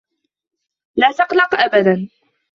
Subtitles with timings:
[0.95, 2.09] لا تقلق أبدا.